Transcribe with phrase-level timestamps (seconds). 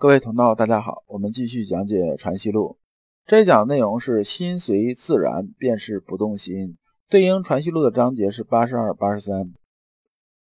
[0.00, 2.78] 各位同道，大家好，我们继续讲解《传习录》。
[3.26, 6.78] 这一讲内容是“心随自然，便是不动心”，
[7.10, 9.52] 对应《传习录》的章节是八十二、八十三。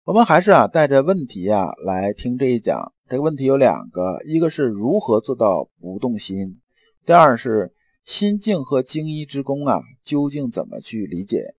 [0.04, 2.94] 我们还是啊带着问题啊来听这一讲。
[3.08, 6.62] 这个问题有两个，一个是如何做到不动心，
[7.04, 7.74] 第二是
[8.06, 11.56] 心境和精一之功啊究竟怎么去理解？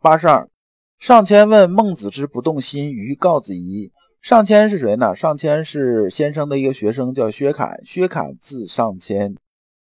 [0.00, 0.50] 八十二，
[0.98, 3.92] 上谦问孟子之不动心于告子仪。
[4.22, 5.16] 上谦是谁呢？
[5.16, 7.80] 上谦是先生的一个学生，叫薛侃。
[7.84, 9.34] 薛侃字上谦。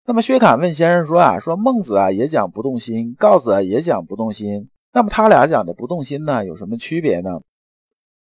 [0.04, 4.68] 那么薛侃问先生说啊，说孟子啊也讲不动心，告子啊也讲不动心。
[4.94, 7.42] 那么他俩讲的不动心呢，有什么区别呢？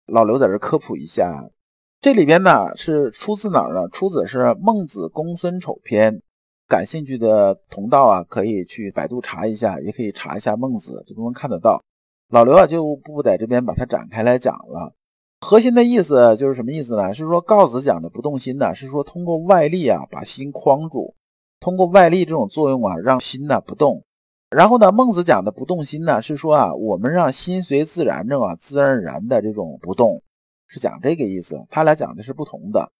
[0.05, 1.49] 老刘在这科普一下，
[1.99, 3.89] 这里边呢是出自哪儿呢？
[3.89, 6.15] 出自是《孟子公孙丑篇》。
[6.69, 11.83] 感兴趣的同道啊，可以去百度查一下，也可以查一下孟子，这都能看得到。
[12.29, 14.93] 老刘啊就不在这边把它展开来讲了。
[15.39, 17.13] 核心的意思就是什么意思呢？
[17.13, 21.15] 是说告子讲的不动心呢，是说通过外力啊把心框住，
[21.59, 24.03] 通过外力这种作用啊让心呢不动。
[24.49, 30.23] 然后呢，孟子讲的不动心呢，是说啊我们让心随自然这种自然而然的这种不动，
[30.67, 31.65] 是讲这个意思。
[31.69, 32.91] 他俩讲的是不同的。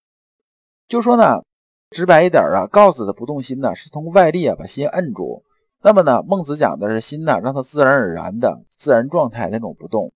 [0.88, 1.42] 就说呢，
[1.90, 5.42] 直白一点啊，告子的不动心呢是通过外力啊把心摁住，
[5.82, 10.12] 那么呢，孟子讲的是心呢让它自然而然的自然状态那种不动。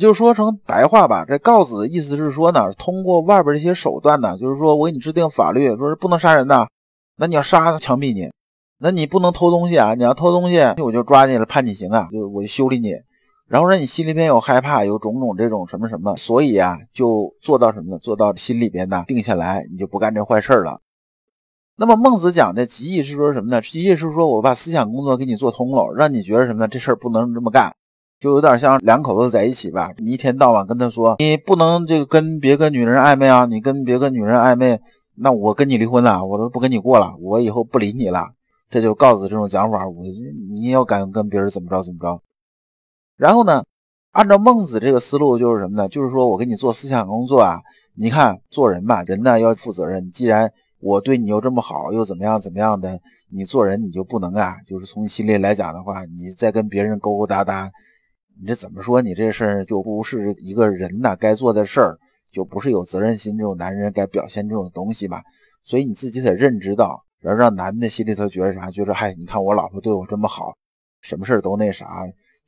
[0.00, 6.68] 就说成白话吧，这告子的意思是说呢，通过外边这些手段呢，就是说我给你制定法律，说是不能杀人的，
[7.16, 8.30] 那你要杀枪毙你，
[8.78, 12.94] 那你不能偷东西啊，你要偷东西，我就抓你了，判你刑啊，就我就修理你，
[13.46, 17.98] 然后让你心里边有害怕，有种种这种什么什么，所以啊，就做到什么呢？
[17.98, 20.80] 做到心里边呢定下来，你就不干这坏事了。
[21.76, 23.60] 那么孟子讲的极意是说什么呢？
[23.60, 26.68] 极意是说我把思想工作给你做通了，让你觉得什么呢？
[26.68, 27.74] 这事儿不能这么干。
[28.20, 34.78] 就有点像两口子在一起吧，你一天到晚跟他说，你不能这个跟别个女人暧昧啊，你跟别个女人暧昧，
[35.14, 38.32] 那我跟你离婚了，我都不跟你过了，我以后不理你了。
[38.68, 40.04] 这就告诉这种讲法，我
[40.50, 42.20] 你要敢跟别人怎么着怎么着。
[43.16, 43.64] 然后呢，
[44.12, 45.88] 按照孟子这个思路就是什么呢？
[45.88, 47.60] 就是说我给你做思想工作啊，
[47.94, 50.10] 你看做人吧，人呢要负责任。
[50.10, 57.70] 既然我对你又这么好，又怎么样怎么样的，你做人你就不能啊，就是从心里来讲的话，你再跟别人勾勾搭搭。
[58.40, 59.02] 你这怎么说？
[59.02, 61.98] 你这事儿就不是一个人呐该做的事儿，
[62.32, 65.22] 就不是有责任心这种男人该表现这种东西吧？
[65.62, 68.70] 所以你自己得认知到，然后让男的心里头觉得啥？
[68.70, 70.54] 觉得嗨，你看我老婆对我这么好，
[71.02, 71.86] 什么事儿都那啥。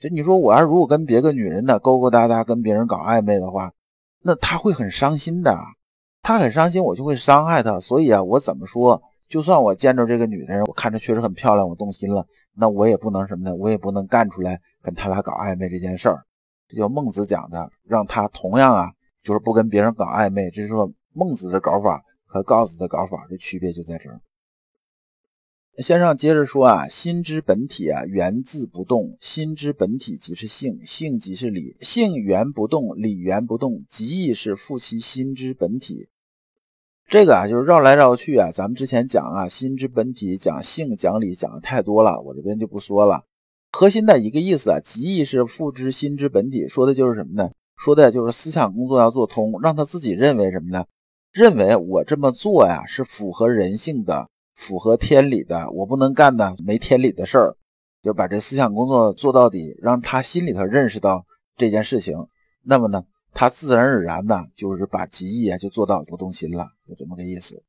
[0.00, 3.72] 这你说我要如果跟别个女人呢勾勾搭搭，跟别人搞暧昧的话，
[4.22, 5.58] 那他会很伤心的。
[6.22, 7.80] 他很伤心，我就会伤害他。
[7.80, 9.02] 所以啊，我怎么说？
[9.32, 13.54] 就算我见着这个女人，我看着确实很漂亮，我动心了，那我也不能什么呢？
[13.54, 14.60] 我也不能干出来。
[14.82, 16.26] 跟他俩搞暧昧这件事儿，
[16.68, 20.50] 这叫孟子讲的，让他同样啊，就是不跟别人搞暧昧。
[20.50, 24.20] 这是说孟子的搞法和告子的搞法的区别就在这儿。
[25.78, 29.16] 先生接着说啊，心之本体啊，源自不动。
[29.18, 36.10] 心之本体即是性，性即是理，性源不动，理源不动，即亦是复其心之本体。
[37.12, 43.24] 这个啊，就是绕来绕去啊，咱们之前讲啊，心之本体讲性讲理讲的太多了，我这边就不说了。
[43.70, 47.50] 核心的一个意思啊，极意是复之心之本体，说的就是什么呢？
[47.76, 50.86] 说的就是思想工作要做通，让他自己认为什么呢？
[51.34, 57.56] 认为我这么做呀是符合人性的，符合天理的，我不能干的没天理的事儿，
[58.02, 61.26] 就把这思想工作做到底，让他心里头认识到
[61.58, 62.26] 这件事情，
[62.62, 67.62] 那么呢，他自然而然呢就是把极意啊就做到不动心了，就这么个意思。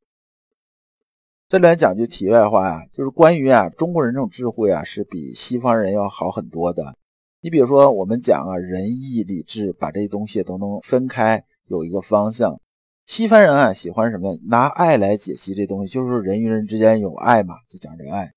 [1.50, 6.96] 这里来讲句题外话呀，就是关于啊中国人这种智慧啊，是比西方人要好很多的。
[7.42, 12.60] 你比如说，我们讲啊仁义礼智，把这些东西都能分开，有一个方向。
[13.06, 14.40] 西方人啊喜欢什么？
[14.48, 18.32] 拿爱来解析这东西，就是人与人之间有爱嘛，就讲这爱。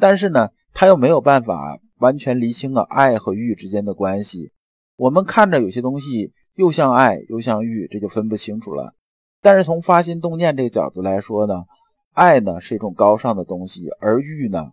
[0.00, 4.50] 但是呢，他又没有办法完全厘清了爱和欲之间的关系。
[4.96, 8.94] 我们看着有些东西又像爱又像欲，这就分不清楚了。
[9.42, 11.66] 但是从发心动念这个角度来说呢？
[12.12, 14.72] 爱呢是一种高尚的东西，而欲呢，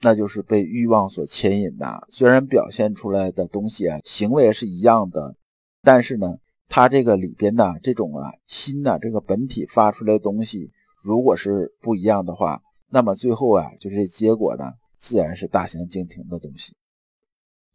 [0.00, 2.06] 那就是被欲望所牵引的。
[2.10, 5.34] 虽然表现出来的东西啊，行为是一样的，
[5.82, 6.36] 但是呢，
[6.68, 10.70] 它这个里边呢，这种啊心呐，这个本体发出来的东西，
[11.02, 16.76] 如果是不一样的话，那么最后啊，就是结果呢，自然是大相径庭的东西。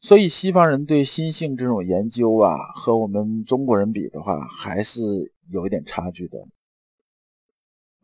[0.02, 6.46] 所以西方人对心性这种研究啊，和我们中国人比的话，还是有一点差距的。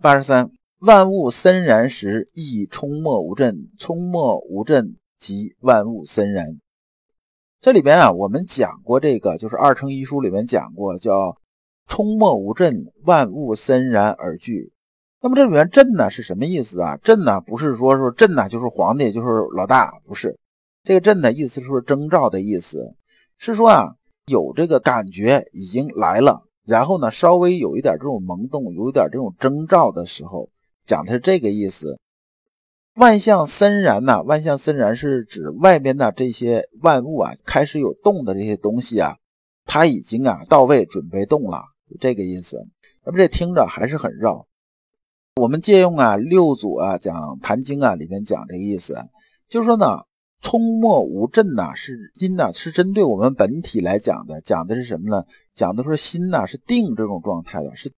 [0.01, 0.51] 八十三。
[0.79, 3.71] 万物森然时，亦冲没无震。
[3.79, 6.59] 冲没无震，即万物森然。
[7.61, 11.41] 这里边啊，我们讲过这个，就是《二程遗书》里面讲过，叫
[11.87, 14.71] 冲没无震，万物森然而聚。
[15.19, 16.97] 那么这里面震呢是什么意思啊？
[16.97, 20.37] 震呢不是说说震呢就是皇帝就是老大，不是
[20.87, 22.95] 这个震的意思是说征兆的意思，
[23.37, 23.95] 是说啊
[24.25, 30.49] 有这个感觉已经来了，然后呢稍微有一点这种萌动，有一点这种征兆的时候，
[30.85, 31.99] 讲的是这个意思。
[32.95, 39.17] 万象森然呐，万象森然是指外边的这些万物啊开始有动的这些东西啊，
[39.65, 42.65] 它已经啊到位准备动了，就这个意思。
[43.03, 44.47] 那么这听着还是很绕。
[45.35, 48.95] 我们借用啊六祖啊讲《坛经》啊里面讲这个意思，
[49.49, 50.05] 就是说呢，
[50.41, 55.23] 冲没无震呐，是心呐，是针对我们本体来讲的，讲的是什么呢？
[55.55, 57.91] 讲的是心呐是定这种状态的，是，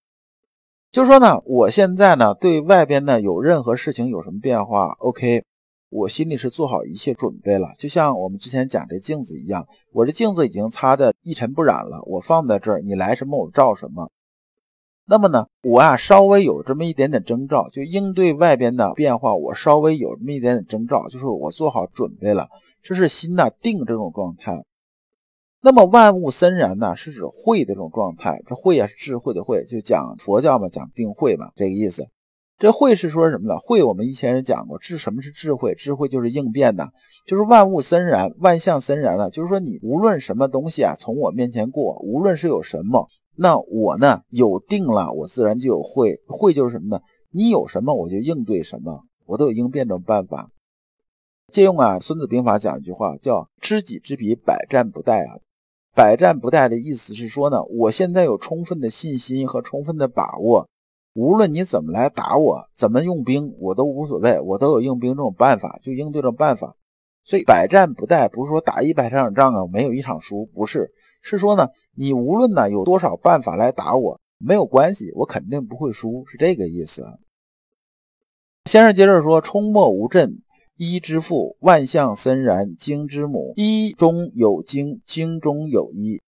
[0.92, 5.44] 就是说呢，我现在呢对外边呢有任何事情有什么变化，OK，
[5.90, 14.10] 我心里是做好一切准备了，就像我们之前讲这镜子一样，我这镜子已经擦的一尘不染了，我放在这儿，你来什么我照什么。
[15.12, 22.48] 那么呢，我啊稍微有这么一点点征兆，就应对外边的变化，我稍微有这么一点点征兆，就是我做好准备了，
[22.84, 24.64] 这是心呐定这种状态。
[25.62, 32.06] 那么万物森然呢，是指慧的这种状态，这慧啊是智慧的慧，就讲佛教嘛，讲定慧嘛，这个意思。
[32.60, 33.58] 这慧是说什么呢？
[33.58, 35.74] 慧我们以前人讲过，智什么是智慧？
[35.74, 36.90] 智慧就是应变的，
[37.26, 43.08] 就是万物森然，万象森然了，就是说你无论什么东西啊从我面前过，无论是有什么。
[43.42, 46.20] 那我呢有定了，我自然就有会。
[46.28, 47.02] 会就是什么呢？
[47.32, 50.52] 你有什么我就应对什么，我都有应变的办法。
[51.48, 55.40] 借用啊《孙子兵法》讲一句话，叫“知己知彼，百战不殆”啊。
[55.96, 60.68] 百战不殆的意思是说呢，我现在有充分的信心和充分的把握，
[61.14, 66.76] 无论你怎么来打我，怎么用兵，我都无所谓，我都有应兵这种办法，就应对这种办法。
[67.30, 70.92] 所以百战不殆不是说打一百场仗啊，没有一场输，不是。
[71.22, 77.06] 是说呢，你无论呢有多少办法来打我，没有关系，我肯定不会输，是这个意思。
[78.66, 80.42] 先生接着说：“冲没无震，
[80.76, 83.54] 一之父；万象森然，精之母。
[83.56, 86.24] 一中有精，精中有一。”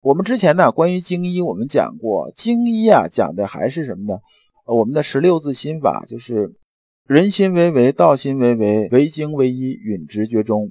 [0.00, 4.20] 我们之前呢，关于精一，我们讲过，精一啊，讲的还是什么呢？
[4.64, 6.54] 我们的十六字心法就是
[7.06, 10.70] 人心为为，道心为为，为精为一，允直觉中。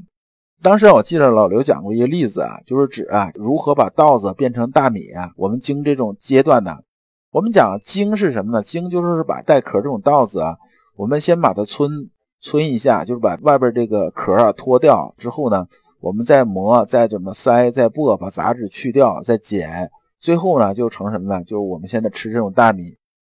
[0.64, 5.34] 当时我记得老刘讲过一个例子啊，就是指啊如何把稻子变成大米啊。
[5.38, 6.78] 我们经这种阶段呢，
[7.30, 8.64] 我们讲经是什么呢？
[8.64, 10.58] 经就是把带壳这种稻子啊，
[10.96, 12.10] 我们先把它汆
[12.42, 15.68] 汆一下，就是把外边这个壳啊脱掉之后呢，
[16.00, 21.44] 我们再磨，再怎么筛，再剥，把杂质去掉，再剪，最后呢就成什么呢？
[21.44, 22.96] 就是我们现在吃这种大米，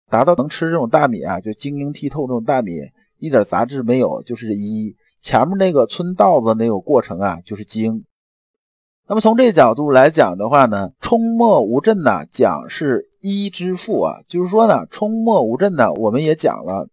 [0.10, 2.72] 达到能吃这种大米啊，就晶莹剔透这种大米，
[3.20, 4.96] 一点杂质没有，就是一。
[5.22, 8.06] 前面那个村稻子那个过程啊，就是精。
[9.08, 16.90] 那么从这角度来讲的话呢，冲没无震呢，讲是一之父啊，就是说呢，冲没无震呢，我们也讲了，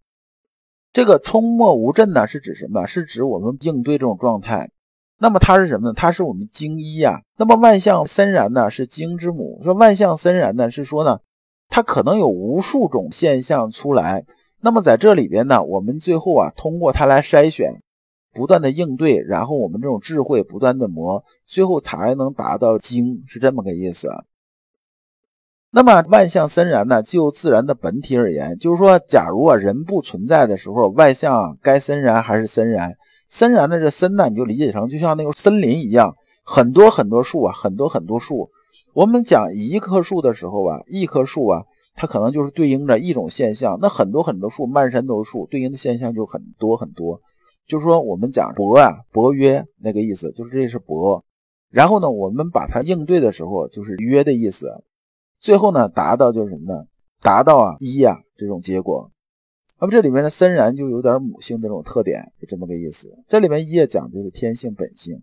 [0.93, 2.87] 这个冲没无震呢是指什么？
[2.87, 4.71] 是指我们应对这种状态。
[5.19, 5.95] 那么它是什么呢？
[5.95, 7.23] 它是我们精一呀。
[7.37, 9.61] 那么万象森然呢，是精之母。
[9.63, 11.21] 说万象森然呢，是说呢，
[11.75, 14.27] 它可能有无数种现象出来。
[14.61, 17.83] 那么在这里边呢，我们最后啊，通过它来筛选。
[18.33, 24.09] 不断的应对，然后我们这种智慧不断的磨，最后才能达到精，是这么个意思。
[25.73, 27.03] 那么万象森然呢？
[27.03, 32.95] 就自然的本体而言，就是说，假如啊人不存在的时候，万象该森然还是森然？
[33.29, 36.15] 森然的这森呢，你就理解成就像那个森林一样，
[36.45, 38.51] 很多很多树啊，很多很多树。
[38.95, 41.65] 我们讲一棵树的时候啊，一棵树啊，
[41.97, 43.79] 它可能就是对应着一种现象。
[43.83, 47.21] 那很多很多树，漫山都是树，对应的现象就很多很多。
[47.67, 51.25] 就是说，我们讲伯啊，伯约那个意思，就是这是伯。
[51.71, 54.85] 然后呢，我们把它应对的时候，就是约的意思。
[55.41, 56.85] 最后呢，达到就是什么呢？
[57.21, 59.11] 达到啊一啊这种结果。
[59.81, 63.19] 那么这里面的森然就有点母性这种特点，就这么个意思。
[63.27, 65.21] 这里面一讲就是天性本性。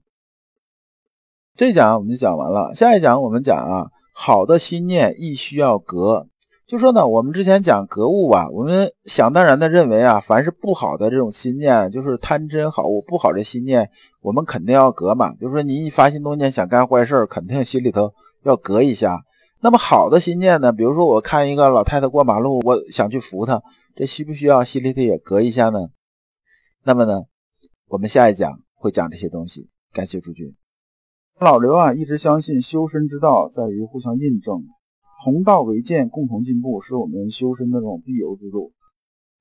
[1.57, 6.27] 这讲我们就讲完了，下一讲我们讲啊，好的心念亦需要格。
[6.65, 13.89] 就说呢，我们之前讲格物吧，我们想当然的认为啊，凡是不好的这种心念，就是贪嗔好恶不好的心念，
[14.21, 15.33] 我们肯定要格嘛。
[15.35, 19.19] 就是说，你一发心动念想干坏事肯定心里头要格一下。
[19.59, 23.61] 那么好的心念呢，比如说我看一个老太太过马路，我想去扶她，
[23.95, 25.89] 这需不需要心里头也格一下呢？
[26.83, 27.23] 那么呢，
[27.89, 29.67] 我们下一讲会讲这些东西。
[29.91, 30.55] 感谢诸君。
[31.43, 34.63] 老刘啊，一直相信修身之道在于互相印证。
[35.23, 38.73] 同道为鉴，共同进步，是我们修身的这种必由之路。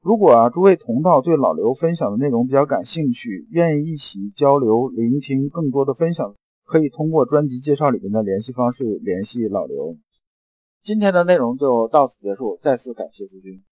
[0.00, 9.98] 如果啊，诸位同道对老刘分享的内容比较感兴趣，愿意一起交流、聆听更多的分享，可以通过专辑介绍里面的联系方式联系老刘。
[10.82, 13.62] 今天的内容就到此结束，再次感谢诸君。